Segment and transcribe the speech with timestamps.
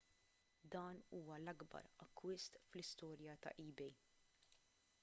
[0.73, 3.95] dan huwa l-akbar akkwist fl-istorja ta' ebay